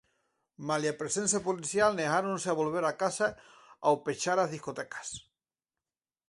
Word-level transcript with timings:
Malia 0.69 0.91
a 0.93 0.97
presenza 1.01 1.39
policial, 1.47 1.91
negáronse 1.95 2.47
a 2.49 2.57
volver 2.61 2.83
a 2.87 2.97
casa 3.03 3.27
ao 3.85 3.95
pechar 4.05 4.37
as 4.39 4.51
discotecas. 4.55 5.07